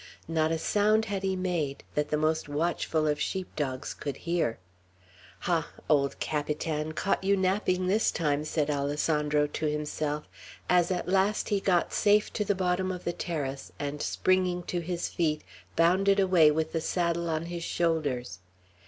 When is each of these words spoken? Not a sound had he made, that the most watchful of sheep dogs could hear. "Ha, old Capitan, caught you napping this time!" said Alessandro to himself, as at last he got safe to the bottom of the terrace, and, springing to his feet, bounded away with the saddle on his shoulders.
Not 0.27 0.51
a 0.51 0.57
sound 0.57 1.05
had 1.05 1.21
he 1.21 1.35
made, 1.35 1.83
that 1.93 2.09
the 2.09 2.17
most 2.17 2.49
watchful 2.49 3.05
of 3.05 3.21
sheep 3.21 3.55
dogs 3.55 3.93
could 3.93 4.17
hear. 4.17 4.57
"Ha, 5.41 5.69
old 5.91 6.19
Capitan, 6.19 6.93
caught 6.93 7.23
you 7.23 7.37
napping 7.37 7.85
this 7.85 8.09
time!" 8.11 8.43
said 8.43 8.71
Alessandro 8.71 9.45
to 9.45 9.67
himself, 9.67 10.27
as 10.67 10.89
at 10.89 11.07
last 11.07 11.49
he 11.49 11.59
got 11.59 11.93
safe 11.93 12.33
to 12.33 12.43
the 12.43 12.55
bottom 12.55 12.91
of 12.91 13.03
the 13.03 13.13
terrace, 13.13 13.71
and, 13.77 14.01
springing 14.01 14.63
to 14.63 14.79
his 14.79 15.07
feet, 15.07 15.43
bounded 15.75 16.19
away 16.19 16.49
with 16.49 16.71
the 16.71 16.81
saddle 16.81 17.29
on 17.29 17.45
his 17.45 17.63
shoulders. 17.63 18.39